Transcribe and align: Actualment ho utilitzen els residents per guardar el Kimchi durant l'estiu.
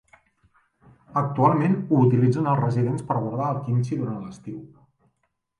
Actualment 1.21 1.75
ho 1.89 2.01
utilitzen 2.07 2.49
els 2.53 2.63
residents 2.63 3.07
per 3.11 3.21
guardar 3.27 3.53
el 3.57 3.63
Kimchi 3.69 4.03
durant 4.03 4.21
l'estiu. 4.25 4.59